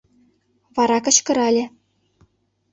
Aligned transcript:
Вара 0.75 0.97
кычкырале: 1.05 1.65